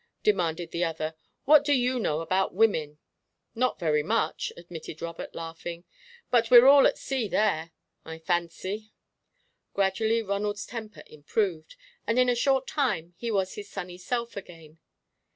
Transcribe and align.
demanded 0.23 0.71
the 0.71 0.83
other. 0.83 1.13
"What 1.45 1.63
do 1.63 1.73
you 1.73 1.99
know 1.99 2.21
about 2.21 2.55
women?" 2.55 2.97
"Not 3.53 3.79
very 3.79 4.01
much," 4.01 4.51
admitted 4.57 4.99
Robert, 4.99 5.35
laughing; 5.35 5.83
"but 6.31 6.49
we're 6.49 6.65
all 6.65 6.87
at 6.87 6.97
sea 6.97 7.27
there, 7.27 7.69
I 8.03 8.17
fancy." 8.17 8.93
Gradually 9.75 10.23
Ronald's 10.23 10.65
temper 10.65 11.03
improved, 11.05 11.75
and 12.07 12.17
in 12.17 12.29
a 12.29 12.35
short 12.35 12.65
time 12.65 13.13
he 13.15 13.29
was 13.29 13.53
his 13.53 13.69
sunny 13.69 13.99
self 13.99 14.35
again. 14.35 14.79